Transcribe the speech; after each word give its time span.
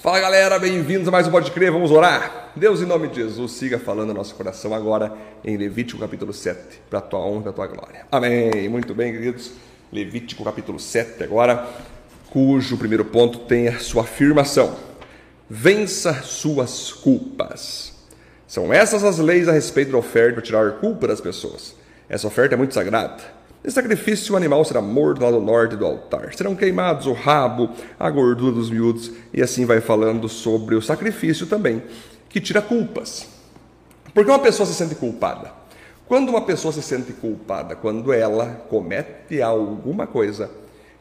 Fala 0.00 0.20
galera, 0.20 0.60
bem-vindos 0.60 1.08
a 1.08 1.10
mais 1.10 1.26
um 1.26 1.30
Pode 1.32 1.50
Crer, 1.50 1.72
vamos 1.72 1.90
orar? 1.90 2.52
Deus, 2.54 2.80
em 2.80 2.86
nome 2.86 3.08
de 3.08 3.16
Jesus, 3.16 3.50
siga 3.50 3.80
falando 3.80 4.10
no 4.10 4.14
nosso 4.14 4.32
coração 4.36 4.72
agora 4.72 5.12
em 5.44 5.56
Levítico 5.56 5.98
capítulo 5.98 6.32
7, 6.32 6.82
para 6.88 7.00
a 7.00 7.02
tua 7.02 7.18
honra 7.18 7.40
e 7.40 7.42
para 7.42 7.50
a 7.50 7.54
tua 7.54 7.66
glória. 7.66 8.06
Amém. 8.12 8.68
Muito 8.68 8.94
bem, 8.94 9.12
queridos. 9.12 9.50
Levítico 9.92 10.44
capítulo 10.44 10.78
7 10.78 11.24
agora, 11.24 11.66
cujo 12.30 12.78
primeiro 12.78 13.06
ponto 13.06 13.40
tem 13.40 13.66
a 13.66 13.80
sua 13.80 14.02
afirmação. 14.02 14.76
Vença 15.50 16.22
suas 16.22 16.92
culpas. 16.92 17.92
São 18.46 18.72
essas 18.72 19.02
as 19.02 19.18
leis 19.18 19.48
a 19.48 19.52
respeito 19.52 19.90
da 19.90 19.98
oferta 19.98 20.34
para 20.34 20.42
tirar 20.42 20.72
culpa 20.74 21.08
das 21.08 21.20
pessoas. 21.20 21.74
Essa 22.08 22.28
oferta 22.28 22.54
é 22.54 22.56
muito 22.56 22.72
sagrada. 22.72 23.37
Em 23.64 23.70
sacrifício, 23.70 24.34
o 24.34 24.36
animal 24.36 24.64
será 24.64 24.80
morto 24.80 25.18
do 25.18 25.24
lado 25.24 25.40
norte 25.40 25.74
do 25.74 25.84
altar. 25.84 26.32
Serão 26.32 26.54
queimados 26.54 27.06
o 27.06 27.12
rabo, 27.12 27.70
a 27.98 28.08
gordura 28.08 28.54
dos 28.54 28.70
miúdos, 28.70 29.10
e 29.34 29.42
assim 29.42 29.64
vai 29.64 29.80
falando 29.80 30.28
sobre 30.28 30.76
o 30.76 30.82
sacrifício 30.82 31.46
também, 31.46 31.82
que 32.28 32.40
tira 32.40 32.62
culpas. 32.62 33.26
Porque 34.14 34.30
uma 34.30 34.38
pessoa 34.38 34.66
se 34.66 34.74
sente 34.74 34.94
culpada? 34.94 35.52
Quando 36.06 36.28
uma 36.28 36.42
pessoa 36.42 36.72
se 36.72 36.82
sente 36.82 37.12
culpada, 37.12 37.74
quando 37.74 38.12
ela 38.12 38.46
comete 38.70 39.42
alguma 39.42 40.06
coisa 40.06 40.50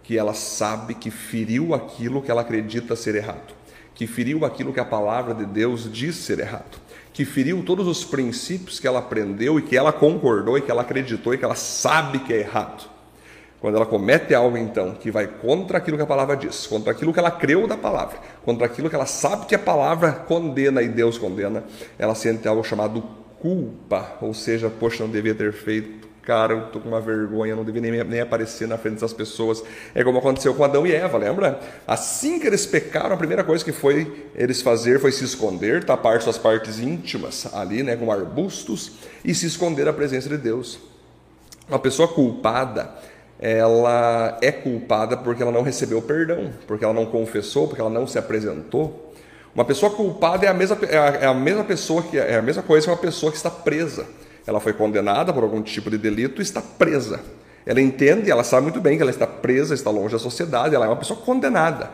que 0.02 0.18
ela 0.18 0.34
sabe 0.34 0.96
que 0.96 1.12
feriu 1.12 1.76
aquilo 1.76 2.22
que 2.22 2.32
ela 2.32 2.42
acredita 2.42 2.96
ser 2.96 3.16
errado, 3.16 3.54
que 3.94 4.08
feriu 4.08 4.46
aquilo 4.46 4.74
que 4.74 4.80
a 4.80 4.86
palavra 4.86 5.34
de 5.34 5.46
Deus 5.46 5.92
diz 5.92 6.16
ser 6.16 6.40
errado 6.40 6.87
que 7.18 7.26
feriu 7.26 7.64
todos 7.66 7.88
os 7.88 8.06
princípios 8.06 8.80
que 8.80 8.86
ela 8.86 9.00
aprendeu 9.00 9.58
e 9.58 9.64
que 9.64 9.76
ela 9.76 9.92
concordou 9.92 10.56
e 10.56 10.62
que 10.62 10.70
ela 10.70 10.84
acreditou 10.84 11.34
e 11.34 11.38
que 11.40 11.44
ela 11.44 11.56
sabe 11.56 12.20
que 12.20 12.32
é 12.32 12.38
errado. 12.42 12.88
Quando 13.60 13.74
ela 13.76 13.88
comete 13.88 14.36
algo, 14.36 14.56
então, 14.56 14.94
que 14.94 15.10
vai 15.10 15.26
contra 15.26 15.80
aquilo 15.80 15.98
que 15.98 16.04
a 16.04 16.06
palavra 16.06 16.38
diz, 16.38 16.68
contra 16.68 16.92
aquilo 16.92 17.12
que 17.12 17.18
ela 17.18 17.32
creu 17.32 17.66
da 17.66 17.76
palavra, 17.76 18.20
contra 18.46 18.68
aquilo 18.68 18.88
que 18.88 18.96
ela 18.96 19.08
sabe 19.08 19.48
que 19.48 19.56
a 19.56 19.60
palavra 19.60 20.12
condena 20.12 20.80
e 20.84 20.88
Deus 20.88 21.18
condena, 21.18 21.64
ela 21.98 22.14
sente 22.14 22.48
algo 22.48 22.64
chamado 22.64 23.04
culpa, 23.40 24.16
ou 24.22 24.32
seja, 24.32 24.70
poxa, 24.70 25.04
não 25.04 25.10
devia 25.10 25.34
ter 25.34 25.52
feito, 25.54 26.08
cara, 26.28 26.54
eu 26.54 26.62
tô 26.64 26.82
com 26.82 26.90
uma 26.90 27.00
vergonha, 27.00 27.56
não 27.56 27.64
devia 27.64 27.82
nem, 27.82 28.04
nem 28.04 28.20
aparecer 28.20 28.68
na 28.68 28.78
frente 28.78 28.96
dessas 28.96 29.14
pessoas. 29.14 29.64
É 29.96 30.04
como 30.04 30.18
aconteceu 30.18 30.54
com 30.54 30.62
Adão 30.62 30.86
e 30.86 30.92
Eva, 30.92 31.18
lembra? 31.18 31.58
Assim 31.88 32.38
que 32.38 32.46
eles 32.46 32.66
pecaram, 32.66 33.16
a 33.16 33.18
primeira 33.18 33.46
coisa 33.46 33.64
que 33.64 33.72
foi 33.72 34.26
eles 34.36 34.62
fazer 34.62 35.00
foi 35.00 35.14
se 35.14 35.24
esconder, 35.24 35.86
tapar 35.86 36.22
suas 36.22 36.38
partes 36.38 36.80
íntimas 36.80 37.48
ali, 37.54 37.82
né, 37.82 37.96
com 37.96 38.12
arbustos, 38.12 38.92
e 39.24 39.34
se 39.34 39.46
esconder 39.46 39.86
da 39.86 39.94
presença 39.94 40.28
de 40.28 40.38
Deus. 40.38 40.78
Uma 41.70 41.80
pessoa 41.80 42.10
culpada, 42.10 42.90
ela 43.40 44.38
é 44.42 44.52
culpada 44.52 45.16
porque 45.16 45.42
ela 45.42 45.52
não 45.52 45.62
recebeu 45.62 46.02
perdão, 46.02 46.52
porque 46.68 46.84
ela 46.84 46.94
não 46.94 47.06
confessou, 47.06 47.70
porque 47.70 47.80
ela 47.80 47.90
não 47.90 48.06
se 48.06 48.20
apresentou. 48.20 49.14
Uma 49.56 49.64
pessoa 49.64 49.94
culpada 49.94 50.46
é 50.46 50.50
a 50.50 50.54
mesma, 50.54 50.78
é 50.90 50.98
a, 50.98 51.06
é 51.22 51.26
a 51.26 51.34
mesma 51.34 51.64
pessoa 51.64 52.04
que 52.04 52.18
é 52.18 52.36
a 52.36 52.42
mesma 52.42 52.64
coisa 52.64 52.86
que 52.86 52.92
uma 52.92 52.98
pessoa 52.98 53.32
que 53.32 53.38
está 53.38 53.50
presa. 53.50 54.06
Ela 54.48 54.62
foi 54.62 54.72
condenada 54.72 55.34
por 55.34 55.44
algum 55.44 55.62
tipo 55.62 55.90
de 55.92 55.98
delito 55.98 56.42
e 56.42 56.44
está 56.44 56.62
presa. 56.62 57.20
Ela 57.66 57.82
entende, 57.82 58.32
ela 58.32 58.46
sabe 58.46 58.64
muito 58.64 58.80
bem 58.80 58.96
que 58.96 59.02
ela 59.02 59.12
está 59.12 59.28
presa, 59.28 59.76
está 59.76 59.92
longe 59.92 60.14
da 60.14 60.20
sociedade, 60.20 60.74
ela 60.74 60.86
é 60.86 60.90
uma 60.90 60.96
pessoa 60.96 61.20
condenada. 61.20 61.90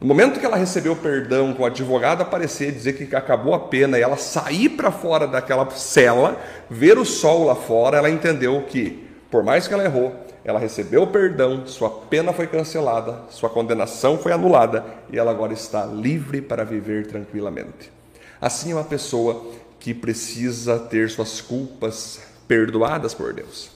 No 0.00 0.06
momento 0.06 0.38
que 0.38 0.46
ela 0.46 0.56
recebeu 0.56 0.94
perdão, 0.94 1.52
com 1.52 1.64
o 1.64 1.66
advogado 1.66 2.22
aparecer 2.22 2.68
e 2.68 2.72
dizer 2.72 2.92
que 2.94 3.14
acabou 3.14 3.52
a 3.52 3.58
pena 3.58 3.98
e 3.98 4.02
ela 4.02 4.16
sair 4.16 4.68
para 4.68 4.92
fora 4.92 5.26
daquela 5.26 5.68
cela, 5.70 6.40
ver 6.70 6.98
o 6.98 7.04
sol 7.04 7.46
lá 7.46 7.56
fora, 7.56 7.98
ela 7.98 8.10
entendeu 8.10 8.62
que, 8.62 9.04
por 9.28 9.42
mais 9.42 9.66
que 9.66 9.74
ela 9.74 9.84
errou, 9.84 10.14
ela 10.44 10.58
recebeu 10.58 11.06
perdão, 11.06 11.66
sua 11.66 11.88
pena 11.88 12.32
foi 12.32 12.46
cancelada, 12.46 13.22
sua 13.30 13.48
condenação 13.48 14.18
foi 14.18 14.32
anulada 14.32 14.84
e 15.10 15.18
ela 15.18 15.30
agora 15.30 15.52
está 15.52 15.84
livre 15.84 16.40
para 16.40 16.64
viver 16.64 17.06
tranquilamente. 17.06 17.92
Assim 18.40 18.72
é 18.72 18.74
uma 18.74 18.82
pessoa 18.82 19.46
que 19.82 19.92
precisa 19.92 20.78
ter 20.78 21.10
suas 21.10 21.40
culpas 21.40 22.20
perdoadas 22.46 23.14
por 23.14 23.32
Deus. 23.32 23.68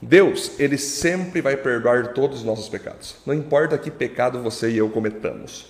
Deus, 0.00 0.52
ele 0.60 0.78
sempre 0.78 1.42
vai 1.42 1.56
perdoar 1.56 2.14
todos 2.14 2.38
os 2.38 2.44
nossos 2.44 2.68
pecados. 2.68 3.16
Não 3.26 3.34
importa 3.34 3.76
que 3.76 3.90
pecado 3.90 4.40
você 4.40 4.70
e 4.70 4.78
eu 4.78 4.88
cometamos. 4.88 5.66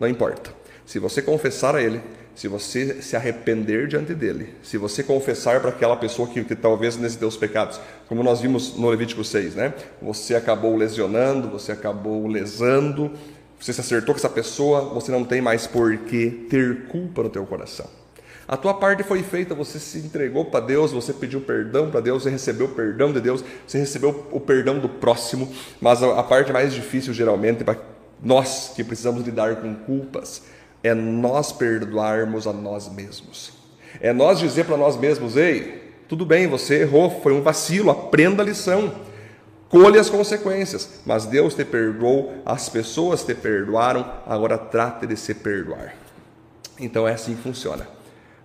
Não 0.00 0.08
importa. 0.08 0.52
Se 0.84 0.98
você 0.98 1.22
confessar 1.22 1.76
a 1.76 1.80
ele, 1.80 2.00
se 2.34 2.48
você 2.48 3.00
se 3.00 3.14
arrepender 3.14 3.86
diante 3.86 4.12
dele, 4.12 4.54
se 4.60 4.76
você 4.76 5.04
confessar 5.04 5.60
para 5.60 5.70
aquela 5.70 5.96
pessoa 5.96 6.28
que, 6.28 6.42
que 6.42 6.56
talvez 6.56 6.96
nesse 6.96 7.16
teus 7.16 7.36
pecados, 7.36 7.80
como 8.08 8.24
nós 8.24 8.40
vimos 8.40 8.76
no 8.76 8.90
Levítico 8.90 9.22
6, 9.22 9.54
né? 9.54 9.72
Você 10.02 10.34
acabou 10.34 10.74
lesionando, 10.74 11.48
você 11.48 11.70
acabou 11.70 12.26
lesando, 12.26 13.12
você 13.58 13.72
se 13.72 13.80
acertou 13.80 14.14
com 14.14 14.18
essa 14.18 14.28
pessoa, 14.28 14.80
você 14.80 15.12
não 15.12 15.24
tem 15.24 15.40
mais 15.40 15.68
por 15.68 15.96
que 15.96 16.46
ter 16.50 16.86
culpa 16.88 17.22
no 17.22 17.30
teu 17.30 17.46
coração. 17.46 17.86
A 18.48 18.56
tua 18.56 18.72
parte 18.72 19.02
foi 19.02 19.22
feita, 19.22 19.54
você 19.54 19.78
se 19.78 19.98
entregou 19.98 20.46
para 20.46 20.60
Deus, 20.60 20.90
você 20.90 21.12
pediu 21.12 21.38
perdão 21.38 21.90
para 21.90 22.00
Deus, 22.00 22.22
você 22.22 22.30
recebeu 22.30 22.66
o 22.66 22.70
perdão 22.70 23.12
de 23.12 23.20
Deus, 23.20 23.44
você 23.66 23.76
recebeu 23.76 24.26
o 24.32 24.40
perdão 24.40 24.78
do 24.78 24.88
próximo, 24.88 25.52
mas 25.78 26.02
a, 26.02 26.22
parte 26.22 26.50
mais 26.50 26.72
difícil, 26.72 27.12
geralmente, 27.12 27.62
para 27.62 27.76
nós 28.22 28.72
que 28.74 28.82
precisamos 28.82 29.22
lidar 29.22 29.56
com 29.56 29.74
culpas, 29.74 30.44
é 30.82 30.94
nós 30.94 31.52
perdoarmos 31.52 32.46
a 32.46 32.52
nós 32.54 32.88
mesmos. 32.88 33.52
É 34.00 34.14
nós 34.14 34.38
dizer 34.38 34.64
para 34.64 34.78
nós 34.78 34.96
mesmos: 34.96 35.36
ei, 35.36 35.92
tudo 36.08 36.24
bem, 36.24 36.46
você 36.46 36.80
errou, 36.80 37.20
foi 37.22 37.34
um 37.34 37.42
vacilo, 37.42 37.90
aprenda 37.90 38.42
a 38.42 38.46
lição. 38.46 38.94
Colhe 39.68 39.98
as 39.98 40.08
consequências, 40.08 41.00
mas 41.04 41.26
Deus 41.26 41.54
te 41.54 41.62
perdoou, 41.62 42.40
as 42.46 42.70
pessoas 42.70 43.22
te 43.22 43.34
perdoaram, 43.34 44.10
agora 44.26 44.56
trate 44.56 45.06
de 45.06 45.14
se 45.14 45.34
perdoar. 45.34 45.94
Então 46.80 47.06
é 47.06 47.12
assim 47.12 47.34
que 47.34 47.42
funciona. 47.42 47.97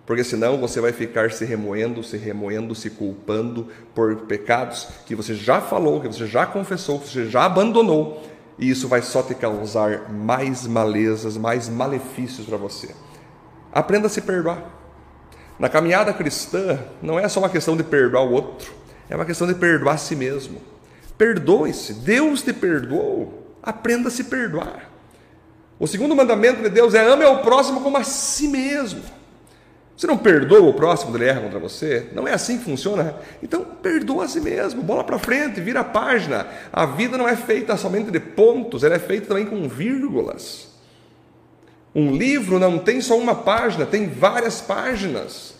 Porque 0.06 0.22
senão 0.22 0.58
você 0.58 0.80
vai 0.80 0.92
ficar 0.92 1.30
se 1.32 1.44
remoendo, 1.44 2.02
se 2.02 2.16
remoendo, 2.18 2.74
se 2.74 2.90
culpando 2.90 3.68
por 3.94 4.16
pecados 4.22 4.88
que 5.06 5.14
você 5.14 5.34
já 5.34 5.60
falou, 5.60 6.00
que 6.00 6.08
você 6.08 6.26
já 6.26 6.44
confessou, 6.44 7.00
que 7.00 7.08
você 7.08 7.26
já 7.26 7.44
abandonou, 7.44 8.22
e 8.58 8.68
isso 8.68 8.86
vai 8.86 9.00
só 9.00 9.22
te 9.22 9.34
causar 9.34 10.10
mais 10.10 10.66
malezas, 10.66 11.36
mais 11.36 11.68
malefícios 11.68 12.46
para 12.46 12.58
você. 12.58 12.94
Aprenda 13.72 14.06
a 14.06 14.10
se 14.10 14.20
perdoar. 14.20 14.62
Na 15.58 15.68
caminhada 15.68 16.12
cristã, 16.12 16.78
não 17.00 17.18
é 17.18 17.28
só 17.28 17.40
uma 17.40 17.48
questão 17.48 17.76
de 17.76 17.82
perdoar 17.82 18.24
o 18.24 18.32
outro, 18.32 18.72
é 19.08 19.16
uma 19.16 19.24
questão 19.24 19.46
de 19.46 19.54
perdoar 19.54 19.94
a 19.94 19.98
si 19.98 20.14
mesmo. 20.14 20.60
Perdoe-se, 21.16 21.94
Deus 21.94 22.42
te 22.42 22.52
perdoou, 22.52 23.56
aprenda 23.62 24.08
a 24.08 24.10
se 24.10 24.24
perdoar. 24.24 24.90
O 25.78 25.86
segundo 25.86 26.14
mandamento 26.14 26.62
de 26.62 26.68
Deus 26.68 26.94
é 26.94 27.04
ame 27.04 27.24
ao 27.24 27.38
próximo 27.42 27.80
como 27.80 27.96
a 27.96 28.04
si 28.04 28.48
mesmo. 28.48 29.02
Você 29.96 30.08
não 30.08 30.18
perdoa 30.18 30.68
o 30.68 30.74
próximo 30.74 31.12
quando 31.12 31.22
ele 31.22 31.30
erra 31.30 31.40
contra 31.40 31.58
você? 31.58 32.08
Não 32.12 32.26
é 32.26 32.32
assim 32.32 32.58
que 32.58 32.64
funciona? 32.64 33.14
Então, 33.42 33.64
perdoa 33.64 34.24
a 34.24 34.28
si 34.28 34.40
mesmo, 34.40 34.82
bola 34.82 35.04
para 35.04 35.18
frente, 35.18 35.60
vira 35.60 35.80
a 35.80 35.84
página. 35.84 36.48
A 36.72 36.84
vida 36.84 37.16
não 37.16 37.28
é 37.28 37.36
feita 37.36 37.76
somente 37.76 38.10
de 38.10 38.18
pontos, 38.18 38.82
ela 38.82 38.96
é 38.96 38.98
feita 38.98 39.28
também 39.28 39.46
com 39.46 39.68
vírgulas. 39.68 40.74
Um 41.94 42.10
livro 42.10 42.58
não 42.58 42.78
tem 42.78 43.00
só 43.00 43.16
uma 43.16 43.36
página, 43.36 43.86
tem 43.86 44.08
várias 44.08 44.60
páginas. 44.60 45.54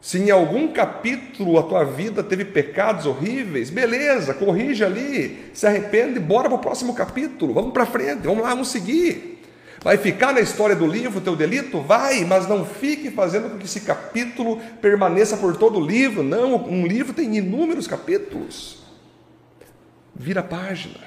Se 0.00 0.18
em 0.18 0.30
algum 0.30 0.66
capítulo 0.68 1.58
a 1.58 1.62
tua 1.62 1.84
vida 1.84 2.24
teve 2.24 2.44
pecados 2.44 3.06
horríveis, 3.06 3.70
beleza, 3.70 4.34
corrige 4.34 4.82
ali, 4.82 5.50
se 5.52 5.66
arrepende, 5.66 6.18
bora 6.18 6.48
para 6.48 6.56
o 6.56 6.60
próximo 6.60 6.94
capítulo, 6.94 7.52
vamos 7.52 7.72
para 7.72 7.86
frente, 7.86 8.26
vamos 8.26 8.42
lá, 8.42 8.48
vamos 8.48 8.68
seguir. 8.68 9.29
Vai 9.82 9.96
ficar 9.96 10.34
na 10.34 10.40
história 10.40 10.76
do 10.76 10.86
livro 10.86 11.18
o 11.18 11.22
teu 11.22 11.34
delito? 11.34 11.80
Vai, 11.80 12.24
mas 12.24 12.46
não 12.46 12.66
fique 12.66 13.10
fazendo 13.10 13.50
com 13.50 13.58
que 13.58 13.64
esse 13.64 13.80
capítulo 13.80 14.60
permaneça 14.80 15.38
por 15.38 15.56
todo 15.56 15.78
o 15.78 15.84
livro. 15.84 16.22
Não, 16.22 16.56
um 16.66 16.86
livro 16.86 17.14
tem 17.14 17.34
inúmeros 17.36 17.86
capítulos. 17.86 18.82
Vira 20.14 20.40
a 20.40 20.44
página, 20.44 21.00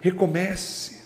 recomece. 0.00 0.98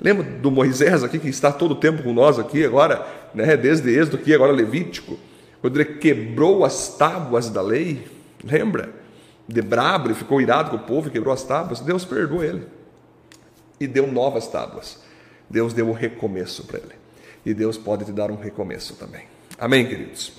Lembra 0.00 0.22
do 0.22 0.52
Moisés 0.52 1.02
aqui 1.02 1.18
que 1.18 1.28
está 1.28 1.50
todo 1.50 1.72
o 1.72 1.74
tempo 1.74 2.04
com 2.04 2.12
nós 2.12 2.38
aqui 2.38 2.64
agora, 2.64 3.04
né, 3.34 3.56
desde 3.56 3.90
Êxodo 3.90 4.16
aqui, 4.16 4.32
agora 4.32 4.52
Levítico, 4.52 5.18
quando 5.60 5.80
ele 5.80 5.96
quebrou 5.96 6.64
as 6.64 6.96
tábuas 6.96 7.50
da 7.50 7.60
lei, 7.60 8.06
lembra? 8.42 8.88
De 9.48 9.60
brabo, 9.60 10.06
ele 10.06 10.14
ficou 10.14 10.40
irado 10.40 10.70
com 10.70 10.76
o 10.76 10.86
povo 10.86 11.08
e 11.08 11.10
quebrou 11.10 11.34
as 11.34 11.42
tábuas. 11.42 11.80
Deus 11.80 12.04
perdoou 12.04 12.44
ele 12.44 12.62
e 13.80 13.86
deu 13.88 14.06
novas 14.06 14.46
tábuas. 14.46 15.09
Deus 15.50 15.74
deu 15.74 15.88
o 15.88 15.92
recomeço 15.92 16.64
para 16.64 16.78
ele. 16.78 16.94
E 17.44 17.52
Deus 17.52 17.76
pode 17.76 18.04
te 18.04 18.12
dar 18.12 18.30
um 18.30 18.36
recomeço 18.36 18.94
também. 18.94 19.24
Amém, 19.58 19.86
queridos? 19.86 20.32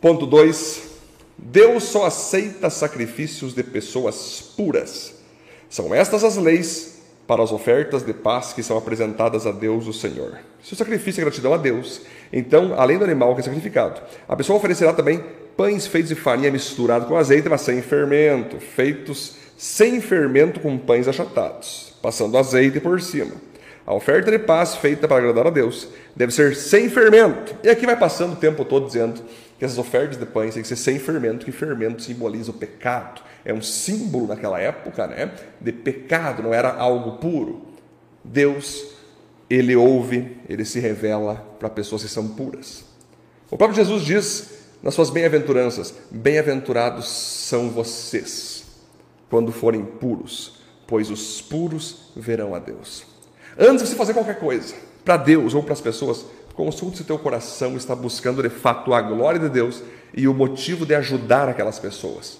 Ponto 0.00 0.26
2. 0.26 0.94
Deus 1.36 1.84
só 1.84 2.06
aceita 2.06 2.70
sacrifícios 2.70 3.52
de 3.52 3.62
pessoas 3.62 4.52
puras. 4.56 5.16
São 5.68 5.94
estas 5.94 6.24
as 6.24 6.36
leis 6.36 7.02
para 7.26 7.42
as 7.42 7.52
ofertas 7.52 8.02
de 8.02 8.14
paz 8.14 8.52
que 8.52 8.62
são 8.62 8.78
apresentadas 8.78 9.46
a 9.46 9.52
Deus, 9.52 9.86
o 9.86 9.92
Senhor. 9.92 10.38
Se 10.62 10.72
o 10.72 10.76
sacrifício 10.76 11.20
é 11.20 11.24
gratidão 11.24 11.52
a 11.52 11.56
Deus, 11.56 12.02
então, 12.32 12.74
além 12.78 12.98
do 12.98 13.04
animal 13.04 13.34
que 13.34 13.40
é 13.40 13.44
sacrificado, 13.44 14.00
a 14.28 14.36
pessoa 14.36 14.58
oferecerá 14.58 14.92
também 14.92 15.22
pães 15.56 15.86
feitos 15.86 16.10
de 16.10 16.14
farinha 16.14 16.50
misturado 16.50 17.06
com 17.06 17.16
azeite, 17.16 17.48
mas 17.48 17.62
sem 17.62 17.82
fermento, 17.82 18.58
feitos 18.58 19.36
sem 19.56 20.00
fermento 20.00 20.60
com 20.60 20.76
pães 20.78 21.08
achatados, 21.08 21.94
passando 22.02 22.36
azeite 22.36 22.80
por 22.80 23.00
cima 23.00 23.32
A 23.86 23.92
oferta 23.92 24.30
de 24.30 24.38
paz 24.38 24.76
feita 24.76 25.06
para 25.06 25.18
agradar 25.18 25.46
a 25.46 25.50
Deus 25.50 25.88
deve 26.16 26.32
ser 26.32 26.56
sem 26.56 26.88
fermento. 26.88 27.54
E 27.62 27.68
aqui 27.68 27.84
vai 27.84 27.98
passando 27.98 28.32
o 28.32 28.36
tempo 28.36 28.64
todo 28.64 28.86
dizendo 28.86 29.20
que 29.58 29.64
essas 29.64 29.76
ofertas 29.76 30.16
de 30.16 30.24
pães 30.24 30.54
têm 30.54 30.62
que 30.62 30.68
ser 30.68 30.76
sem 30.76 30.98
fermento, 30.98 31.44
que 31.44 31.52
fermento 31.52 32.02
simboliza 32.02 32.50
o 32.50 32.54
pecado. 32.54 33.20
É 33.44 33.52
um 33.52 33.60
símbolo 33.60 34.26
naquela 34.26 34.58
época 34.58 35.06
né, 35.06 35.32
de 35.60 35.70
pecado, 35.70 36.42
não 36.42 36.54
era 36.54 36.72
algo 36.74 37.18
puro. 37.18 37.66
Deus, 38.24 38.86
ele 39.50 39.76
ouve, 39.76 40.38
ele 40.48 40.64
se 40.64 40.80
revela 40.80 41.36
para 41.58 41.68
pessoas 41.68 42.02
que 42.02 42.08
são 42.08 42.28
puras. 42.28 42.84
O 43.50 43.58
próprio 43.58 43.76
Jesus 43.76 44.02
diz 44.02 44.50
nas 44.82 44.94
suas 44.94 45.10
bem-aventuranças: 45.10 45.94
Bem-aventurados 46.10 47.06
são 47.06 47.68
vocês 47.68 48.64
quando 49.28 49.52
forem 49.52 49.84
puros, 49.84 50.60
pois 50.86 51.10
os 51.10 51.42
puros 51.42 52.12
verão 52.16 52.54
a 52.54 52.58
Deus. 52.58 53.13
Antes 53.58 53.84
de 53.84 53.90
você 53.90 53.96
fazer 53.96 54.14
qualquer 54.14 54.38
coisa, 54.38 54.74
para 55.04 55.16
Deus 55.16 55.54
ou 55.54 55.62
para 55.62 55.72
as 55.72 55.80
pessoas, 55.80 56.24
consulte 56.54 56.96
se 56.96 57.02
o 57.02 57.06
teu 57.06 57.18
coração 57.18 57.76
está 57.76 57.94
buscando 57.94 58.42
de 58.42 58.48
fato 58.48 58.92
a 58.94 59.00
glória 59.00 59.38
de 59.38 59.48
Deus 59.48 59.82
e 60.12 60.26
o 60.26 60.34
motivo 60.34 60.86
de 60.86 60.94
ajudar 60.94 61.48
aquelas 61.48 61.78
pessoas. 61.78 62.38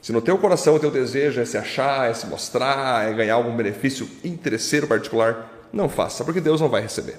Se 0.00 0.12
no 0.12 0.20
teu 0.20 0.36
coração 0.36 0.74
o 0.74 0.78
teu 0.78 0.90
desejo 0.90 1.40
é 1.40 1.44
se 1.44 1.56
achar, 1.56 2.10
é 2.10 2.14
se 2.14 2.26
mostrar, 2.26 3.08
é 3.08 3.12
ganhar 3.14 3.34
algum 3.34 3.56
benefício 3.56 4.08
interesseiro 4.22 4.86
particular, 4.86 5.66
não 5.72 5.88
faça, 5.88 6.24
porque 6.24 6.40
Deus 6.40 6.60
não 6.60 6.68
vai 6.68 6.82
receber. 6.82 7.16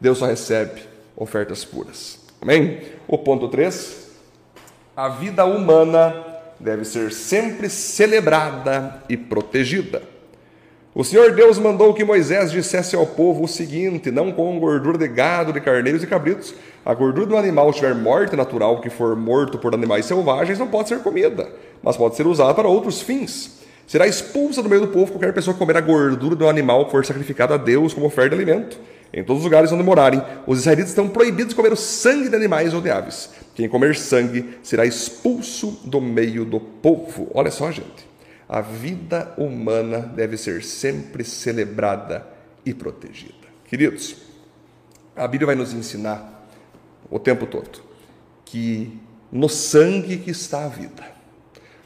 Deus 0.00 0.18
só 0.18 0.26
recebe 0.26 0.82
ofertas 1.16 1.64
puras. 1.64 2.20
Amém? 2.40 2.80
O 3.06 3.18
ponto 3.18 3.48
3. 3.48 4.10
A 4.96 5.08
vida 5.08 5.44
humana 5.44 6.14
deve 6.58 6.84
ser 6.84 7.12
sempre 7.12 7.68
celebrada 7.68 9.02
e 9.08 9.16
protegida. 9.16 10.11
O 10.94 11.02
Senhor 11.02 11.32
Deus 11.32 11.58
mandou 11.58 11.94
que 11.94 12.04
Moisés 12.04 12.52
dissesse 12.52 12.94
ao 12.94 13.06
povo 13.06 13.44
o 13.44 13.48
seguinte: 13.48 14.10
Não 14.10 14.30
com 14.30 14.60
gordura 14.60 14.98
de 14.98 15.08
gado, 15.08 15.50
de 15.50 15.58
carneiros 15.58 16.02
e 16.02 16.06
cabritos. 16.06 16.54
A 16.84 16.92
gordura 16.92 17.26
do 17.26 17.36
animal 17.36 17.70
estiver 17.70 17.94
morte 17.94 18.36
natural, 18.36 18.78
que 18.78 18.90
for 18.90 19.16
morto 19.16 19.56
por 19.56 19.72
animais 19.72 20.04
selvagens, 20.04 20.58
não 20.58 20.68
pode 20.68 20.90
ser 20.90 20.98
comida, 20.98 21.48
mas 21.82 21.96
pode 21.96 22.14
ser 22.14 22.26
usada 22.26 22.52
para 22.52 22.68
outros 22.68 23.00
fins. 23.00 23.62
Será 23.86 24.06
expulsa 24.06 24.62
do 24.62 24.68
meio 24.68 24.82
do 24.82 24.88
povo 24.88 25.12
qualquer 25.12 25.32
pessoa 25.32 25.54
que 25.54 25.58
comer 25.58 25.78
a 25.78 25.80
gordura 25.80 26.36
do 26.36 26.46
animal 26.46 26.84
que 26.84 26.90
for 26.90 27.06
sacrificado 27.06 27.54
a 27.54 27.56
Deus 27.56 27.94
como 27.94 28.06
oferta 28.06 28.36
de 28.36 28.42
alimento. 28.42 28.78
Em 29.14 29.24
todos 29.24 29.40
os 29.40 29.44
lugares 29.44 29.72
onde 29.72 29.82
morarem, 29.82 30.22
os 30.46 30.58
israelitas 30.58 30.90
estão 30.90 31.08
proibidos 31.08 31.50
de 31.50 31.54
comer 31.54 31.72
o 31.72 31.76
sangue 31.76 32.28
de 32.28 32.36
animais 32.36 32.74
ou 32.74 32.82
de 32.82 32.90
aves. 32.90 33.30
Quem 33.54 33.66
comer 33.66 33.96
sangue 33.96 34.58
será 34.62 34.84
expulso 34.84 35.80
do 35.84 36.02
meio 36.02 36.44
do 36.44 36.60
povo. 36.60 37.30
Olha 37.34 37.50
só, 37.50 37.70
gente. 37.70 38.11
A 38.52 38.60
vida 38.60 39.32
humana 39.38 40.00
deve 40.00 40.36
ser 40.36 40.62
sempre 40.62 41.24
celebrada 41.24 42.26
e 42.66 42.74
protegida. 42.74 43.32
Queridos, 43.64 44.14
a 45.16 45.26
Bíblia 45.26 45.46
vai 45.46 45.54
nos 45.54 45.72
ensinar 45.72 46.46
o 47.10 47.18
tempo 47.18 47.46
todo 47.46 47.80
que 48.44 49.00
no 49.32 49.48
sangue 49.48 50.18
que 50.18 50.30
está 50.30 50.66
a 50.66 50.68
vida. 50.68 51.02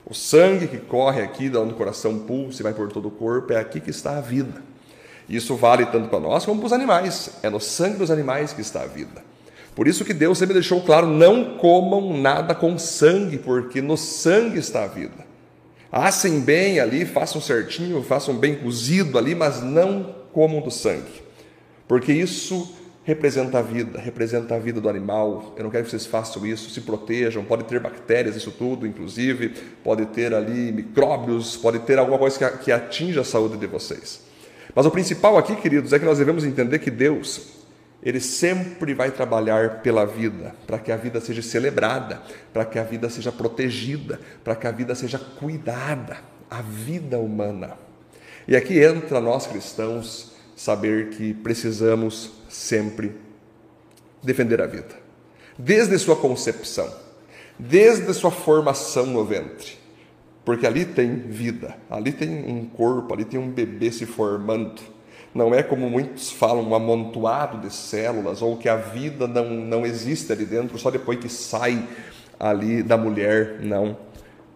O 0.05 0.13
sangue 0.13 0.67
que 0.67 0.79
corre 0.79 1.23
aqui, 1.23 1.49
da 1.49 1.61
onde 1.61 1.73
o 1.73 1.77
coração 1.77 2.19
pulsa 2.19 2.63
e 2.63 2.65
vai 2.65 2.75
por 2.75 2.91
todo 2.91 3.07
o 3.07 3.13
corpo, 3.13 3.53
é 3.53 3.61
aqui 3.61 3.81
que 3.81 3.91
está 3.91 4.19
a 4.19 4.21
vida. 4.21 4.61
Isso 5.29 5.55
vale 5.55 5.87
tanto 5.87 6.09
para 6.09 6.19
nós 6.19 6.45
como 6.45 6.59
para 6.59 6.67
os 6.67 6.73
animais. 6.73 7.31
É 7.45 7.49
no 7.49 7.61
sangue 7.61 7.99
dos 7.99 8.11
animais 8.11 8.53
que 8.53 8.61
está 8.61 8.83
a 8.83 8.87
vida. 8.87 9.25
Por 9.73 9.87
isso 9.87 10.05
que 10.05 10.13
Deus 10.13 10.37
sempre 10.37 10.55
deixou 10.55 10.83
claro: 10.83 11.07
não 11.07 11.59
comam 11.59 12.21
nada 12.21 12.57
com 12.57 12.77
sangue, 12.77 13.39
porque 13.39 13.81
no 13.81 13.97
sangue 13.97 14.59
está 14.59 14.83
a 14.83 14.89
vida. 14.89 15.26
Assem 15.91 16.41
bem 16.41 16.81
ali, 16.81 17.05
façam 17.05 17.41
certinho, 17.41 18.03
façam 18.03 18.35
bem 18.35 18.57
cozido 18.57 19.19
ali, 19.19 19.35
mas 19.35 19.63
não 19.63 20.15
comam 20.33 20.61
do 20.61 20.71
sangue, 20.71 21.23
porque 21.89 22.13
isso 22.13 22.77
representa 23.07 23.61
a 23.61 23.63
vida, 23.63 24.01
representa 24.01 24.57
a 24.57 24.59
vida 24.59 24.81
do 24.81 24.89
animal. 24.89 25.55
Eu 25.57 25.63
não 25.63 25.71
quero 25.71 25.85
que 25.85 25.91
vocês 25.91 26.05
façam 26.05 26.45
isso, 26.45 26.69
se 26.71 26.81
protejam. 26.81 27.45
Pode 27.45 27.63
ter 27.65 27.79
bactérias, 27.79 28.35
isso 28.35 28.51
tudo, 28.51 28.85
inclusive, 28.85 29.55
pode 29.85 30.07
ter 30.07 30.35
ali 30.35 30.73
micróbios, 30.73 31.57
pode 31.57 31.79
ter 31.79 32.01
alguma 32.01 32.19
coisa 32.19 32.51
que, 32.51 32.73
atinja 32.73 33.21
a 33.21 33.25
saúde 33.25 33.57
de 33.59 33.67
vocês. 33.69 34.23
Mas 34.75 34.85
o 34.87 34.91
principal 34.91 35.39
aqui, 35.39 35.55
queridos, 35.55 35.93
é 35.93 36.01
que 36.01 36.05
nós 36.05 36.19
devemos 36.19 36.45
entender 36.45 36.81
que 36.81 36.91
Deus, 36.91 37.56
ele 38.07 38.21
sempre 38.21 38.95
vai 38.95 39.11
trabalhar 39.11 39.83
pela 39.83 40.07
vida, 40.07 40.55
para 40.65 40.79
que 40.79 40.93
a 40.93 40.97
vida 40.97 41.21
seja 41.21 41.43
celebrada, 41.43 42.23
para 42.53 42.65
que 42.65 42.79
a 42.79 42.85
vida 42.85 43.11
seja 43.11 43.33
protegida, 43.33 44.21
para 44.45 44.55
que 44.55 44.65
a 44.65 44.71
vida 44.71 44.95
seja 44.95 45.19
cuidada, 45.19 46.19
a 46.49 46.63
vida 46.63 47.19
humana. 47.19 47.77
E 48.47 48.55
aqui 48.55 48.79
entra 48.79 49.21
nós 49.21 49.49
cristãos 49.49 50.37
saber 50.55 51.09
que 51.09 51.35
precisamos 51.35 52.31
sempre 52.49 53.13
defender 54.23 54.63
a 54.63 54.67
vida, 54.67 54.95
desde 55.59 55.99
sua 55.99 56.15
concepção, 56.15 56.89
desde 57.59 58.15
sua 58.15 58.31
formação 58.31 59.07
no 59.07 59.25
ventre, 59.25 59.79
porque 60.45 60.65
ali 60.65 60.85
tem 60.85 61.13
vida, 61.17 61.77
ali 61.91 62.13
tem 62.13 62.47
um 62.47 62.67
corpo, 62.67 63.13
ali 63.13 63.25
tem 63.25 63.41
um 63.41 63.51
bebê 63.51 63.91
se 63.91 64.07
formando 64.07 64.95
não 65.35 65.55
é 65.55 65.63
como 65.63 65.89
muitos 65.91 66.31
falam, 66.31 66.69
um 66.69 66.75
amontoado 66.75 67.59
de 67.59 67.73
células, 67.73 68.43
ou 68.43 68.57
que 68.57 68.69
a 68.69 68.77
vida 68.77 69.27
não, 69.27 69.51
não 69.51 69.87
existe 69.87 70.33
ali 70.33 70.45
dentro 70.45 70.79
só 70.79 70.91
depois 70.91 71.19
que 71.19 71.29
sai 71.29 71.87
ali 72.39 72.83
da 72.83 72.97
mulher, 72.97 73.61
não. 73.61 73.97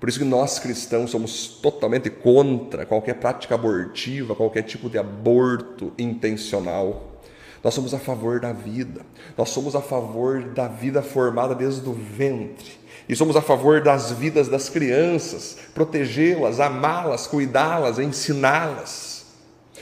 Por 0.00 0.08
isso 0.08 0.18
que 0.18 0.24
nós 0.24 0.58
cristãos 0.58 1.10
somos 1.10 1.46
totalmente 1.60 2.08
contra 2.08 2.86
qualquer 2.86 3.14
prática 3.16 3.54
abortiva, 3.54 4.34
qualquer 4.34 4.62
tipo 4.62 4.88
de 4.88 4.96
aborto 4.96 5.92
intencional. 5.98 7.20
Nós 7.62 7.74
somos 7.74 7.92
a 7.92 7.98
favor 7.98 8.40
da 8.40 8.52
vida, 8.52 9.02
nós 9.36 9.50
somos 9.50 9.76
a 9.76 9.82
favor 9.82 10.42
da 10.42 10.66
vida 10.66 11.02
formada 11.02 11.54
desde 11.54 11.86
o 11.86 11.92
ventre. 11.92 12.80
E 13.06 13.14
somos 13.14 13.36
a 13.36 13.42
favor 13.42 13.82
das 13.82 14.12
vidas 14.12 14.48
das 14.48 14.70
crianças, 14.70 15.58
protegê-las, 15.74 16.60
amá-las, 16.60 17.26
cuidá-las, 17.26 17.98
ensiná-las. 17.98 19.19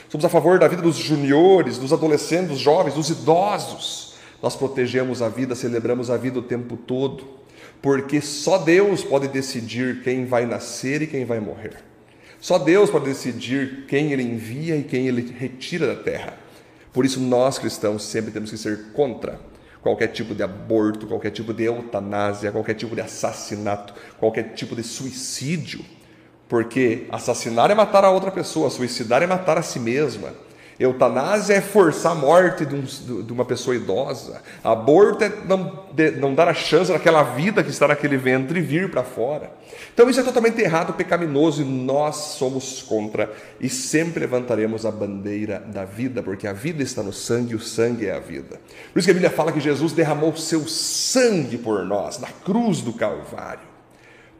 Somos 0.09 0.25
a 0.25 0.29
favor 0.29 0.57
da 0.57 0.67
vida 0.67 0.81
dos 0.81 0.97
juniores, 0.97 1.77
dos 1.77 1.93
adolescentes, 1.93 2.49
dos 2.49 2.59
jovens, 2.59 2.95
dos 2.95 3.11
idosos. 3.11 4.15
Nós 4.41 4.55
protegemos 4.55 5.21
a 5.21 5.29
vida, 5.29 5.53
celebramos 5.53 6.09
a 6.09 6.17
vida 6.17 6.39
o 6.39 6.41
tempo 6.41 6.75
todo, 6.75 7.27
porque 7.79 8.19
só 8.19 8.57
Deus 8.57 9.03
pode 9.03 9.27
decidir 9.27 10.01
quem 10.01 10.25
vai 10.25 10.47
nascer 10.47 11.03
e 11.03 11.07
quem 11.07 11.25
vai 11.25 11.39
morrer. 11.39 11.77
Só 12.41 12.57
Deus 12.57 12.89
pode 12.89 13.05
decidir 13.05 13.85
quem 13.87 14.11
Ele 14.11 14.23
envia 14.23 14.75
e 14.77 14.83
quem 14.83 15.07
Ele 15.07 15.31
retira 15.37 15.85
da 15.85 16.01
terra. 16.01 16.37
Por 16.91 17.05
isso, 17.05 17.19
nós 17.19 17.59
cristãos 17.59 18.03
sempre 18.03 18.31
temos 18.31 18.49
que 18.49 18.57
ser 18.57 18.91
contra 18.93 19.39
qualquer 19.79 20.07
tipo 20.07 20.33
de 20.33 20.41
aborto, 20.41 21.05
qualquer 21.05 21.29
tipo 21.29 21.53
de 21.53 21.65
eutanásia, 21.65 22.51
qualquer 22.51 22.73
tipo 22.73 22.95
de 22.95 23.01
assassinato, 23.01 23.93
qualquer 24.17 24.53
tipo 24.53 24.75
de 24.75 24.81
suicídio. 24.83 25.85
Porque 26.49 27.05
assassinar 27.11 27.69
é 27.69 27.75
matar 27.75 28.03
a 28.03 28.09
outra 28.09 28.31
pessoa, 28.31 28.71
suicidar 28.71 29.21
é 29.21 29.27
matar 29.27 29.57
a 29.59 29.61
si 29.61 29.79
mesma. 29.79 30.33
Eutanásia 30.79 31.55
é 31.55 31.61
forçar 31.61 32.13
a 32.13 32.15
morte 32.15 32.65
de, 32.65 32.73
um, 32.73 33.21
de 33.21 33.33
uma 33.33 33.43
pessoa 33.43 33.75
idosa. 33.75 34.41
Aborto 34.63 35.25
é 35.25 35.31
não, 35.45 35.87
de, 35.91 36.11
não, 36.11 36.33
dar 36.33 36.47
a 36.47 36.53
chance 36.53 36.89
daquela 36.89 37.21
vida 37.21 37.61
que 37.61 37.69
está 37.69 37.89
naquele 37.89 38.15
ventre 38.15 38.61
vir 38.61 38.89
para 38.89 39.03
fora. 39.03 39.51
Então 39.93 40.09
isso 40.09 40.21
é 40.21 40.23
totalmente 40.23 40.59
errado, 40.61 40.93
pecaminoso 40.93 41.61
e 41.61 41.65
nós 41.65 42.15
somos 42.15 42.81
contra 42.81 43.29
e 43.59 43.67
sempre 43.67 44.21
levantaremos 44.21 44.85
a 44.85 44.91
bandeira 44.91 45.59
da 45.59 45.83
vida, 45.83 46.23
porque 46.23 46.47
a 46.47 46.53
vida 46.53 46.81
está 46.81 47.03
no 47.03 47.11
sangue 47.11 47.51
e 47.51 47.55
o 47.55 47.59
sangue 47.59 48.07
é 48.07 48.15
a 48.15 48.19
vida. 48.19 48.59
Por 48.93 48.99
isso 48.99 49.07
que 49.07 49.11
a 49.11 49.13
Bíblia 49.13 49.29
fala 49.29 49.51
que 49.51 49.59
Jesus 49.59 49.91
derramou 49.91 50.33
seu 50.37 50.65
sangue 50.65 51.57
por 51.57 51.83
nós 51.85 52.19
na 52.19 52.29
cruz 52.29 52.79
do 52.79 52.93
Calvário 52.93 53.68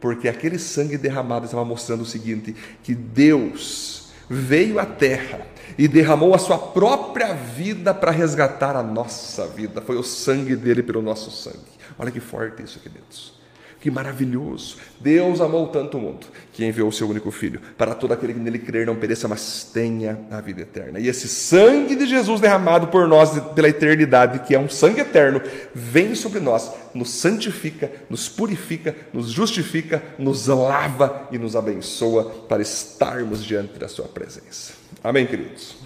porque 0.00 0.28
aquele 0.28 0.58
sangue 0.58 0.96
derramado 0.96 1.44
estava 1.44 1.64
mostrando 1.64 2.02
o 2.02 2.06
seguinte: 2.06 2.54
que 2.82 2.94
Deus 2.94 4.10
veio 4.28 4.78
à 4.78 4.86
terra 4.86 5.46
e 5.76 5.88
derramou 5.88 6.34
a 6.34 6.38
sua 6.38 6.58
própria 6.58 7.34
vida 7.34 7.92
para 7.92 8.10
resgatar 8.10 8.76
a 8.76 8.82
nossa 8.82 9.46
vida. 9.46 9.80
Foi 9.80 9.96
o 9.96 10.02
sangue 10.02 10.56
dele 10.56 10.82
pelo 10.82 11.02
nosso 11.02 11.30
sangue. 11.30 11.58
Olha 11.98 12.10
que 12.10 12.20
forte 12.20 12.62
isso, 12.62 12.78
queridos. 12.80 13.39
Que 13.80 13.90
maravilhoso! 13.90 14.76
Deus 15.00 15.40
amou 15.40 15.66
tanto 15.68 15.96
o 15.96 16.00
mundo 16.00 16.26
que 16.52 16.62
enviou 16.66 16.90
o 16.90 16.92
seu 16.92 17.08
único 17.08 17.30
filho 17.30 17.62
para 17.78 17.94
todo 17.94 18.12
aquele 18.12 18.34
que 18.34 18.38
nele 18.38 18.58
crer 18.58 18.86
não 18.86 18.94
pereça, 18.94 19.26
mas 19.26 19.64
tenha 19.72 20.18
a 20.30 20.38
vida 20.38 20.60
eterna. 20.60 21.00
E 21.00 21.08
esse 21.08 21.26
sangue 21.26 21.96
de 21.96 22.06
Jesus 22.06 22.42
derramado 22.42 22.88
por 22.88 23.08
nós 23.08 23.40
pela 23.54 23.70
eternidade, 23.70 24.40
que 24.40 24.54
é 24.54 24.58
um 24.58 24.68
sangue 24.68 25.00
eterno, 25.00 25.40
vem 25.74 26.14
sobre 26.14 26.40
nós, 26.40 26.70
nos 26.92 27.08
santifica, 27.08 27.90
nos 28.10 28.28
purifica, 28.28 28.94
nos 29.14 29.30
justifica, 29.30 30.02
nos 30.18 30.46
lava 30.46 31.28
e 31.32 31.38
nos 31.38 31.56
abençoa 31.56 32.24
para 32.46 32.60
estarmos 32.60 33.42
diante 33.42 33.78
da 33.78 33.88
sua 33.88 34.06
presença. 34.08 34.74
Amém, 35.02 35.26
queridos. 35.26 35.76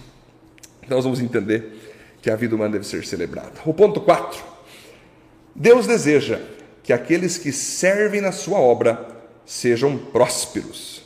Então 0.83 0.97
nós 0.97 1.05
vamos 1.05 1.21
entender 1.21 1.93
que 2.21 2.29
a 2.29 2.35
vida 2.35 2.55
humana 2.55 2.73
deve 2.73 2.85
ser 2.85 3.05
celebrada. 3.05 3.53
O 3.65 3.73
ponto 3.73 4.01
4. 4.01 4.43
Deus 5.55 5.87
deseja 5.87 6.41
que 6.85 6.93
aqueles 6.93 7.39
que 7.39 7.51
servem 7.51 8.21
na 8.21 8.31
sua 8.31 8.59
obra 8.59 9.07
sejam 9.43 9.97
prósperos 9.97 11.01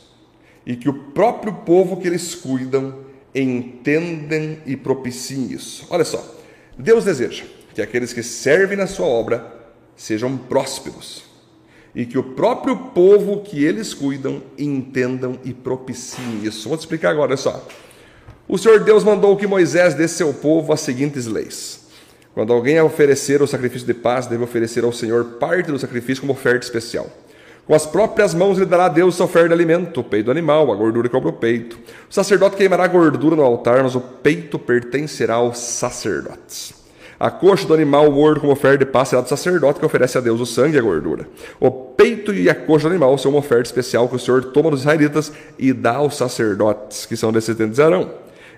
e 0.66 0.76
que 0.76 0.90
o 0.90 0.92
próprio 0.92 1.54
povo 1.54 1.96
que 1.96 2.06
eles 2.06 2.34
cuidam 2.34 2.98
entendam 3.34 4.58
e 4.66 4.76
propiciem 4.76 5.50
isso. 5.50 5.86
Olha 5.88 6.04
só, 6.04 6.22
Deus 6.78 7.06
deseja 7.06 7.44
que 7.74 7.80
aqueles 7.80 8.12
que 8.12 8.22
servem 8.22 8.76
na 8.76 8.86
sua 8.86 9.06
obra 9.06 9.54
sejam 9.96 10.36
prósperos 10.36 11.22
e 11.94 12.04
que 12.04 12.18
o 12.18 12.34
próprio 12.34 12.76
povo 12.76 13.40
que 13.40 13.64
eles 13.64 13.94
cuidam 13.94 14.42
entendam 14.58 15.38
e 15.42 15.54
propiciem 15.54 16.44
isso. 16.44 16.68
Vou 16.68 16.76
te 16.76 16.80
explicar 16.80 17.12
agora, 17.12 17.30
olha 17.30 17.36
só. 17.38 17.66
O 18.46 18.58
Senhor 18.58 18.80
Deus 18.80 19.02
mandou 19.02 19.34
que 19.34 19.46
Moisés 19.46 19.94
desse 19.94 20.22
ao 20.22 20.34
povo 20.34 20.74
as 20.74 20.80
seguintes 20.82 21.24
leis. 21.24 21.79
Quando 22.40 22.54
alguém 22.54 22.80
oferecer 22.80 23.42
o 23.42 23.46
sacrifício 23.46 23.86
de 23.86 23.92
paz, 23.92 24.26
deve 24.26 24.42
oferecer 24.42 24.82
ao 24.82 24.94
Senhor 24.94 25.22
parte 25.38 25.70
do 25.70 25.78
sacrifício 25.78 26.22
como 26.22 26.32
oferta 26.32 26.64
especial. 26.64 27.06
Com 27.66 27.74
as 27.74 27.84
próprias 27.84 28.32
mãos 28.32 28.56
lhe 28.56 28.64
dará 28.64 28.86
a 28.86 28.88
Deus 28.88 29.16
essa 29.16 29.24
oferta 29.24 29.48
de 29.48 29.52
alimento, 29.52 30.00
o 30.00 30.02
peito 30.02 30.24
do 30.24 30.30
animal, 30.30 30.72
a 30.72 30.74
gordura 30.74 31.06
que 31.06 31.12
cobre 31.12 31.28
o 31.28 31.34
peito. 31.34 31.78
O 32.08 32.14
sacerdote 32.14 32.56
queimará 32.56 32.84
a 32.84 32.88
gordura 32.88 33.36
no 33.36 33.42
altar, 33.42 33.82
mas 33.82 33.94
o 33.94 34.00
peito 34.00 34.58
pertencerá 34.58 35.34
aos 35.34 35.58
sacerdotes. 35.58 36.72
A 37.20 37.30
coxa 37.30 37.66
do 37.66 37.74
animal 37.74 38.10
morto 38.10 38.40
como 38.40 38.54
oferta 38.54 38.78
de 38.78 38.90
paz 38.90 39.10
será 39.10 39.20
do 39.20 39.28
sacerdote 39.28 39.78
que 39.78 39.84
oferece 39.84 40.16
a 40.16 40.22
Deus 40.22 40.40
o 40.40 40.46
sangue 40.46 40.76
e 40.76 40.78
a 40.78 40.82
gordura. 40.82 41.28
O 41.60 41.70
peito 41.70 42.32
e 42.32 42.48
a 42.48 42.54
coxa 42.54 42.88
do 42.88 42.92
animal 42.92 43.18
são 43.18 43.32
uma 43.32 43.40
oferta 43.40 43.64
especial 43.64 44.08
que 44.08 44.16
o 44.16 44.18
Senhor 44.18 44.44
toma 44.44 44.70
dos 44.70 44.80
israelitas 44.80 45.30
e 45.58 45.74
dá 45.74 45.96
aos 45.96 46.16
sacerdotes, 46.16 47.04
que 47.04 47.18
são 47.18 47.30
descendentes 47.30 47.76
de 47.76 47.82
Arão. 47.82 48.10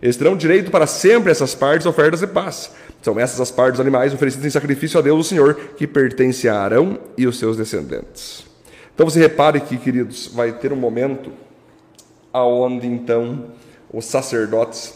Eles 0.02 0.16
terão 0.16 0.36
direito 0.36 0.70
para 0.72 0.86
sempre 0.86 1.30
essas 1.30 1.54
partes 1.54 1.86
ofertas 1.86 2.18
de 2.18 2.26
paz. 2.26 2.72
São 3.00 3.20
essas 3.20 3.40
as 3.40 3.52
partes 3.52 3.74
dos 3.74 3.80
animais 3.80 4.12
oferecidas 4.12 4.46
em 4.46 4.50
sacrifício 4.50 4.98
a 4.98 5.02
Deus 5.02 5.26
o 5.26 5.28
Senhor, 5.28 5.54
que 5.76 5.86
pertence 5.86 6.48
a 6.48 6.60
Arão 6.60 6.98
e 7.16 7.24
os 7.24 7.38
seus 7.38 7.56
descendentes. 7.56 8.44
Então 8.92 9.08
você 9.08 9.20
repare 9.20 9.60
que, 9.60 9.78
queridos, 9.78 10.26
vai 10.26 10.52
ter 10.52 10.72
um 10.72 10.76
momento 10.76 11.32
aonde 12.32 12.86
então 12.86 13.52
os 13.92 14.04
sacerdotes 14.04 14.92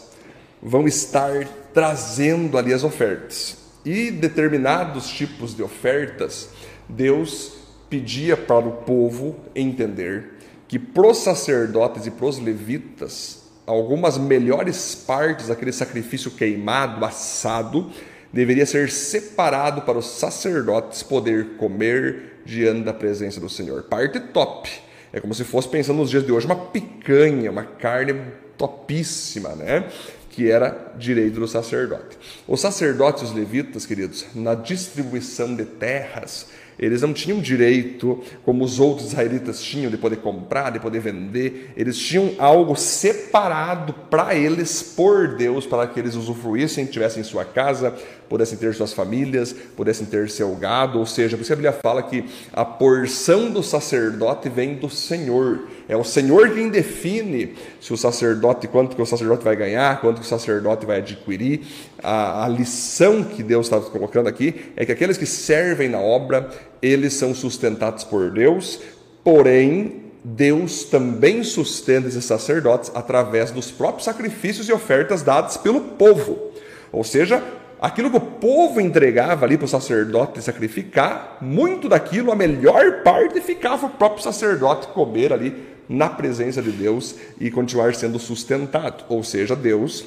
vão 0.61 0.87
estar 0.87 1.47
trazendo 1.73 2.57
ali 2.57 2.73
as 2.73 2.83
ofertas. 2.83 3.57
E 3.85 4.11
determinados 4.11 5.07
tipos 5.07 5.55
de 5.55 5.63
ofertas, 5.63 6.49
Deus 6.89 7.53
pedia 7.89 8.35
para 8.35 8.67
o 8.67 8.71
povo 8.71 9.37
entender 9.55 10.33
que 10.67 10.77
para 10.77 11.07
os 11.07 11.19
sacerdotes 11.19 12.05
e 12.05 12.11
para 12.11 12.25
os 12.25 12.39
levitas, 12.39 13.46
algumas 13.67 14.17
melhores 14.17 14.95
partes 14.95 15.49
daquele 15.49 15.73
sacrifício 15.73 16.31
queimado, 16.31 17.03
assado, 17.03 17.91
deveria 18.31 18.65
ser 18.65 18.89
separado 18.89 19.81
para 19.81 19.97
os 19.97 20.05
sacerdotes 20.05 21.03
poder 21.03 21.57
comer 21.57 22.39
diante 22.45 22.85
da 22.85 22.93
presença 22.93 23.41
do 23.41 23.49
Senhor. 23.49 23.83
Parte 23.83 24.19
top. 24.19 24.69
É 25.11 25.19
como 25.19 25.33
se 25.33 25.43
fosse 25.43 25.67
pensando 25.67 25.97
nos 25.97 26.09
dias 26.09 26.25
de 26.25 26.31
hoje 26.31 26.45
uma 26.45 26.55
picanha, 26.55 27.51
uma 27.51 27.63
carne 27.63 28.15
topíssima, 28.57 29.49
né? 29.49 29.89
Que 30.29 30.49
era 30.49 30.93
direito 30.97 31.39
do 31.39 31.47
sacerdote. 31.47 32.17
Os 32.47 32.61
sacerdotes 32.61 33.23
os 33.23 33.33
levitas, 33.33 33.85
queridos, 33.85 34.25
na 34.33 34.53
distribuição 34.53 35.55
de 35.55 35.65
terras, 35.65 36.47
eles 36.79 37.01
não 37.01 37.13
tinham 37.13 37.39
direito, 37.39 38.21
como 38.43 38.63
os 38.63 38.79
outros 38.79 39.07
israelitas 39.07 39.61
tinham, 39.61 39.89
de 39.89 39.97
poder 39.97 40.17
comprar, 40.17 40.71
de 40.71 40.79
poder 40.79 40.99
vender. 40.99 41.73
Eles 41.75 41.97
tinham 41.97 42.31
algo 42.37 42.75
separado 42.75 43.93
para 44.09 44.35
eles 44.35 44.83
por 44.83 45.35
Deus, 45.35 45.65
para 45.65 45.87
que 45.87 45.99
eles 45.99 46.15
usufruíssem, 46.15 46.85
tivessem 46.85 47.23
sua 47.23 47.43
casa, 47.43 47.95
pudessem 48.29 48.57
ter 48.57 48.73
suas 48.73 48.93
famílias, 48.93 49.53
pudessem 49.75 50.05
ter 50.05 50.29
seu 50.29 50.53
gado. 50.55 50.99
Ou 50.99 51.05
seja, 51.05 51.35
por 51.37 51.43
isso 51.43 51.53
a 51.53 51.55
Bíblia 51.55 51.73
fala 51.73 52.03
que 52.03 52.25
a 52.53 52.65
porção 52.65 53.49
do 53.49 53.63
sacerdote 53.63 54.49
vem 54.49 54.75
do 54.75 54.89
Senhor. 54.89 55.67
É 55.87 55.95
o 55.95 56.03
Senhor 56.03 56.51
quem 56.51 56.69
define 56.69 57.55
se 57.79 57.93
o 57.93 57.97
sacerdote, 57.97 58.67
quanto 58.67 58.95
que 58.95 59.01
o 59.01 59.05
sacerdote 59.05 59.43
vai 59.43 59.55
ganhar, 59.55 60.01
quanto 60.01 60.19
que 60.19 60.25
o 60.25 60.29
sacerdote 60.29 60.85
vai 60.85 60.97
adquirir. 60.97 61.61
A, 62.03 62.45
a 62.45 62.47
lição 62.47 63.23
que 63.23 63.41
Deus 63.41 63.67
está 63.67 63.79
colocando 63.79 64.27
aqui 64.27 64.71
é 64.75 64.85
que 64.85 64.91
aqueles 64.91 65.17
que 65.17 65.25
servem 65.25 65.89
na 65.89 65.99
obra, 65.99 66.49
eles 66.81 67.13
são 67.13 67.33
sustentados 67.33 68.03
por 68.03 68.31
Deus, 68.31 68.79
porém 69.23 70.07
Deus 70.23 70.83
também 70.83 71.41
sustenta 71.41 72.09
esses 72.09 72.25
sacerdotes 72.25 72.91
através 72.93 73.49
dos 73.49 73.71
próprios 73.71 74.03
sacrifícios 74.03 74.67
e 74.67 74.73
ofertas 74.73 75.21
dados 75.21 75.55
pelo 75.55 75.79
povo. 75.79 76.51
Ou 76.91 77.03
seja, 77.03 77.41
aquilo 77.79 78.09
que 78.09 78.17
o 78.17 78.21
povo 78.21 78.81
entregava 78.81 79.45
ali 79.45 79.57
para 79.57 79.65
o 79.65 79.69
sacerdote 79.69 80.41
sacrificar, 80.41 81.37
muito 81.41 81.87
daquilo, 81.87 82.31
a 82.31 82.35
melhor 82.35 83.03
parte 83.03 83.39
ficava 83.41 83.85
o 83.85 83.89
próprio 83.89 84.23
sacerdote 84.23 84.87
comer 84.87 85.31
ali 85.31 85.55
na 85.87 86.09
presença 86.09 86.61
de 86.61 86.71
Deus 86.71 87.15
e 87.39 87.49
continuar 87.49 87.95
sendo 87.95 88.19
sustentado. 88.19 89.05
Ou 89.09 89.23
seja, 89.23 89.55
Deus, 89.55 90.05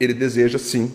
ele 0.00 0.14
deseja 0.14 0.58
sim 0.58 0.92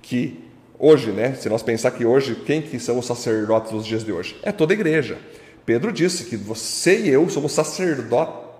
que 0.00 0.38
hoje, 0.78 1.10
né, 1.10 1.34
se 1.34 1.48
nós 1.48 1.62
pensar 1.62 1.90
que 1.92 2.04
hoje, 2.04 2.34
quem 2.46 2.62
que 2.62 2.78
são 2.78 2.98
os 2.98 3.06
sacerdotes 3.06 3.72
dos 3.72 3.86
dias 3.86 4.04
de 4.04 4.12
hoje? 4.12 4.36
É 4.42 4.52
toda 4.52 4.72
a 4.72 4.74
igreja. 4.74 5.18
Pedro 5.64 5.92
disse 5.92 6.24
que 6.24 6.36
você 6.36 7.00
e 7.00 7.08
eu 7.08 7.28
somos 7.28 7.52
sacerdotes 7.52 8.51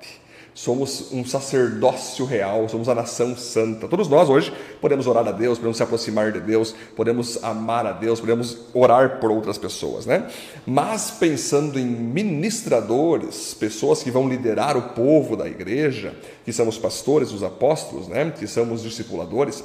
somos 0.54 1.12
um 1.12 1.25
sacerdócio 1.25 2.25
real, 2.25 2.68
somos 2.68 2.88
a 2.88 2.94
nação 2.94 3.37
santa. 3.37 3.88
Todos 3.88 4.09
nós 4.09 4.28
hoje 4.28 4.52
podemos 4.80 5.06
orar 5.06 5.26
a 5.26 5.32
Deus, 5.32 5.59
podemos 5.59 5.76
se 5.76 5.82
aproximar 5.82 6.32
de 6.32 6.40
Deus, 6.40 6.75
podemos 6.94 7.42
amar 7.42 7.87
a 7.87 7.92
Deus, 7.92 8.21
podemos 8.21 8.59
orar 8.75 9.18
por 9.18 9.30
outras 9.30 9.56
pessoas, 9.56 10.04
né? 10.04 10.28
Mas 10.66 11.11
pensando 11.11 11.78
em 11.78 11.87
ministradores, 11.87 13.54
pessoas 13.54 14.02
que 14.02 14.11
vão 14.11 14.28
liderar 14.28 14.76
o 14.76 14.94
povo 14.94 15.37
da 15.37 15.49
igreja, 15.49 16.14
que 16.44 16.52
são 16.52 16.68
os 16.68 16.78
pastores, 16.78 17.32
os 17.32 17.42
apóstolos, 17.42 18.09
né? 18.09 18.32
Que 18.38 18.47
são 18.47 18.71
os 18.73 18.82
discipuladores, 18.82 19.64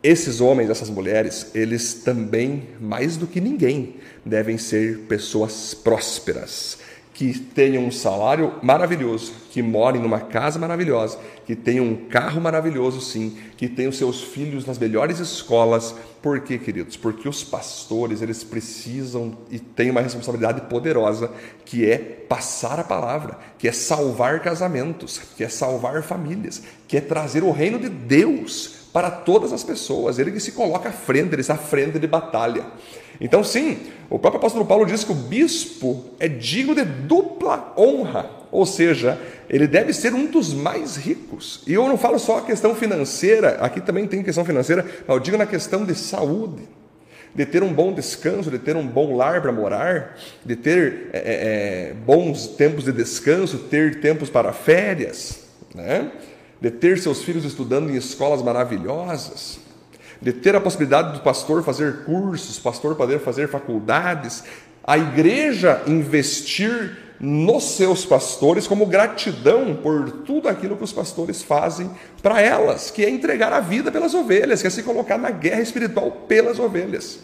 esses 0.00 0.40
homens, 0.40 0.70
essas 0.70 0.88
mulheres, 0.88 1.50
eles 1.54 1.94
também, 1.94 2.68
mais 2.80 3.16
do 3.16 3.26
que 3.26 3.40
ninguém, 3.40 3.96
devem 4.24 4.56
ser 4.56 5.00
pessoas 5.08 5.74
prósperas 5.74 6.78
que 7.18 7.36
tenham 7.36 7.84
um 7.84 7.90
salário 7.90 8.54
maravilhoso, 8.62 9.32
que 9.50 9.60
morem 9.60 10.00
numa 10.00 10.20
casa 10.20 10.56
maravilhosa, 10.56 11.18
que 11.44 11.56
tenham 11.56 11.84
um 11.84 11.96
carro 11.96 12.40
maravilhoso, 12.40 13.00
sim, 13.00 13.36
que 13.56 13.68
tenham 13.68 13.90
seus 13.90 14.22
filhos 14.22 14.64
nas 14.64 14.78
melhores 14.78 15.18
escolas. 15.18 15.96
Por 16.22 16.38
quê, 16.38 16.58
queridos? 16.58 16.96
Porque 16.96 17.28
os 17.28 17.42
pastores, 17.42 18.22
eles 18.22 18.44
precisam 18.44 19.36
e 19.50 19.58
têm 19.58 19.90
uma 19.90 20.00
responsabilidade 20.00 20.60
poderosa, 20.70 21.28
que 21.64 21.90
é 21.90 21.98
passar 21.98 22.78
a 22.78 22.84
palavra, 22.84 23.36
que 23.58 23.66
é 23.66 23.72
salvar 23.72 24.38
casamentos, 24.38 25.20
que 25.36 25.42
é 25.42 25.48
salvar 25.48 26.04
famílias, 26.04 26.62
que 26.86 26.98
é 26.98 27.00
trazer 27.00 27.42
o 27.42 27.50
reino 27.50 27.80
de 27.80 27.88
Deus 27.88 28.86
para 28.92 29.10
todas 29.10 29.52
as 29.52 29.64
pessoas. 29.64 30.20
Ele 30.20 30.30
que 30.30 30.38
se 30.38 30.52
coloca 30.52 30.88
à 30.88 30.92
frente, 30.92 31.32
ele 31.32 31.40
está 31.40 31.54
à 31.54 31.58
frente 31.58 31.98
de 31.98 32.06
batalha. 32.06 32.64
Então, 33.20 33.42
sim, 33.42 33.78
o 34.08 34.18
próprio 34.18 34.38
apóstolo 34.38 34.64
Paulo 34.64 34.86
diz 34.86 35.02
que 35.02 35.12
o 35.12 35.14
bispo 35.14 36.04
é 36.20 36.28
digno 36.28 36.74
de 36.74 36.84
dupla 36.84 37.74
honra, 37.76 38.30
ou 38.50 38.64
seja, 38.64 39.18
ele 39.50 39.66
deve 39.66 39.92
ser 39.92 40.14
um 40.14 40.26
dos 40.26 40.54
mais 40.54 40.96
ricos. 40.96 41.62
E 41.66 41.74
eu 41.74 41.88
não 41.88 41.98
falo 41.98 42.18
só 42.18 42.38
a 42.38 42.42
questão 42.42 42.74
financeira, 42.74 43.58
aqui 43.60 43.80
também 43.80 44.06
tem 44.06 44.22
questão 44.22 44.44
financeira, 44.44 44.84
mas 45.06 45.16
eu 45.16 45.20
digo 45.20 45.36
na 45.36 45.46
questão 45.46 45.84
de 45.84 45.94
saúde, 45.94 46.62
de 47.34 47.44
ter 47.44 47.62
um 47.62 47.72
bom 47.72 47.92
descanso, 47.92 48.50
de 48.50 48.58
ter 48.58 48.76
um 48.76 48.86
bom 48.86 49.16
lar 49.16 49.42
para 49.42 49.52
morar, 49.52 50.16
de 50.44 50.54
ter 50.54 51.10
é, 51.12 51.90
é, 51.90 51.94
bons 51.94 52.46
tempos 52.46 52.84
de 52.84 52.92
descanso, 52.92 53.58
ter 53.58 54.00
tempos 54.00 54.30
para 54.30 54.52
férias, 54.52 55.40
né? 55.74 56.10
de 56.60 56.70
ter 56.70 56.98
seus 56.98 57.22
filhos 57.22 57.44
estudando 57.44 57.90
em 57.90 57.96
escolas 57.96 58.42
maravilhosas 58.42 59.67
de 60.20 60.32
ter 60.32 60.54
a 60.56 60.60
possibilidade 60.60 61.12
do 61.12 61.20
pastor 61.20 61.62
fazer 61.62 62.04
cursos, 62.04 62.58
pastor 62.58 62.94
poder 62.94 63.20
fazer 63.20 63.48
faculdades, 63.48 64.44
a 64.84 64.96
igreja 64.96 65.82
investir 65.86 66.96
nos 67.20 67.64
seus 67.64 68.04
pastores 68.04 68.66
como 68.66 68.86
gratidão 68.86 69.74
por 69.74 70.10
tudo 70.22 70.48
aquilo 70.48 70.76
que 70.76 70.84
os 70.84 70.92
pastores 70.92 71.42
fazem 71.42 71.90
para 72.22 72.40
elas, 72.40 72.90
que 72.90 73.04
é 73.04 73.10
entregar 73.10 73.52
a 73.52 73.60
vida 73.60 73.90
pelas 73.90 74.14
ovelhas, 74.14 74.60
que 74.60 74.68
é 74.68 74.70
se 74.70 74.82
colocar 74.82 75.18
na 75.18 75.30
guerra 75.30 75.60
espiritual 75.60 76.10
pelas 76.28 76.58
ovelhas. 76.58 77.18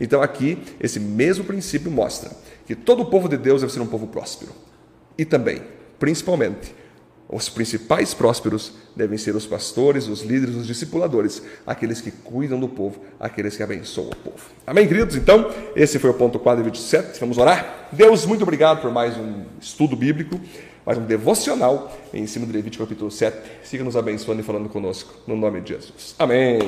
Então 0.00 0.22
aqui 0.22 0.58
esse 0.80 0.98
mesmo 0.98 1.44
princípio 1.44 1.90
mostra 1.90 2.30
que 2.66 2.74
todo 2.74 3.02
o 3.02 3.06
povo 3.06 3.28
de 3.28 3.36
Deus 3.36 3.60
deve 3.60 3.72
ser 3.72 3.80
um 3.80 3.86
povo 3.86 4.06
próspero. 4.06 4.52
E 5.16 5.24
também, 5.24 5.62
principalmente, 5.98 6.74
os 7.28 7.48
principais 7.48 8.12
prósperos 8.12 8.72
devem 8.94 9.18
ser 9.18 9.34
os 9.34 9.46
pastores, 9.46 10.06
os 10.08 10.22
líderes, 10.22 10.54
os 10.54 10.66
discipuladores, 10.66 11.42
aqueles 11.66 12.00
que 12.00 12.10
cuidam 12.10 12.60
do 12.60 12.68
povo, 12.68 13.00
aqueles 13.18 13.56
que 13.56 13.62
abençoam 13.62 14.08
o 14.08 14.16
povo. 14.16 14.44
Amém, 14.66 14.86
queridos? 14.86 15.16
Então, 15.16 15.50
esse 15.74 15.98
foi 15.98 16.10
o 16.10 16.14
ponto 16.14 16.38
4 16.38 16.62
de 16.62 16.70
27. 16.70 17.18
Vamos 17.20 17.38
orar? 17.38 17.88
Deus, 17.90 18.26
muito 18.26 18.42
obrigado 18.42 18.82
por 18.82 18.92
mais 18.92 19.16
um 19.16 19.44
estudo 19.60 19.96
bíblico, 19.96 20.38
mais 20.84 20.98
um 20.98 21.04
devocional 21.04 21.96
em 22.12 22.26
cima 22.26 22.46
do 22.46 22.52
Levítico 22.52 22.84
capítulo 22.84 23.10
7. 23.10 23.36
Siga 23.64 23.82
nos 23.82 23.96
abençoando 23.96 24.40
e 24.40 24.44
falando 24.44 24.68
conosco, 24.68 25.14
no 25.26 25.36
nome 25.36 25.60
de 25.60 25.72
Jesus. 25.72 26.14
Amém. 26.18 26.58